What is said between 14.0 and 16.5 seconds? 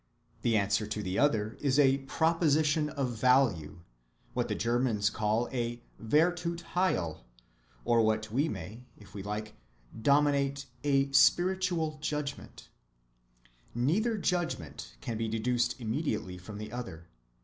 judgment can be deduced immediately